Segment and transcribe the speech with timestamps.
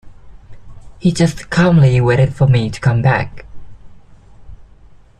[0.97, 3.45] He just calmly waited for me to come back.